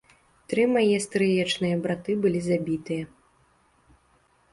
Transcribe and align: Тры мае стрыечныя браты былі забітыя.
Тры 0.51 0.63
мае 0.75 0.95
стрыечныя 1.03 1.75
браты 1.83 2.11
былі 2.23 2.41
забітыя. 2.47 3.11